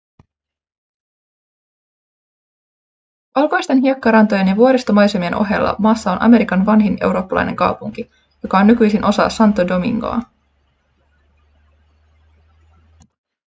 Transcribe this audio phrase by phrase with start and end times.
[3.35, 8.09] valkoisten hiekkarantojen ja vuoristomaisemien ohella maassa on amerikan vanhin eurooppalainen kaupunki
[8.43, 10.21] joka on nykyisin osa santo domingoa